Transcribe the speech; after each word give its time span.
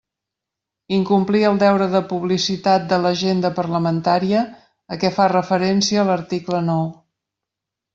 Incomplir 0.95 1.41
el 1.49 1.59
deure 1.63 1.89
de 1.91 2.01
publicitat 2.15 2.89
de 2.95 3.01
l'agenda 3.05 3.53
parlamentària 3.61 4.43
a 4.97 5.01
què 5.05 5.15
fa 5.21 5.31
referència 5.39 6.11
l'article 6.13 6.69
nou. 6.75 6.95